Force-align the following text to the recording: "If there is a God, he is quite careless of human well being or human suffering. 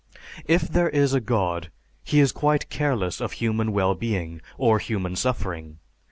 "If 0.47 0.61
there 0.67 0.89
is 0.89 1.13
a 1.13 1.19
God, 1.21 1.69
he 2.03 2.21
is 2.21 2.31
quite 2.31 2.71
careless 2.71 3.21
of 3.21 3.33
human 3.33 3.71
well 3.71 3.93
being 3.93 4.41
or 4.57 4.79
human 4.79 5.15
suffering. 5.15 5.77